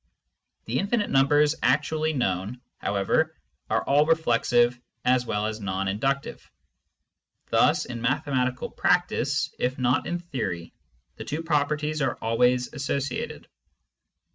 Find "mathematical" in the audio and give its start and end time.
8.01-8.71